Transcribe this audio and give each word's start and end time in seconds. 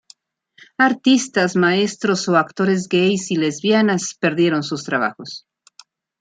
Artistas, 0.89 1.55
maestros 1.63 2.21
o 2.31 2.33
actores 2.45 2.81
gais 2.93 3.23
y 3.33 3.35
lesbianas 3.41 4.15
perdieron 4.19 4.63
sus 4.63 4.83
trabajos. 4.83 5.45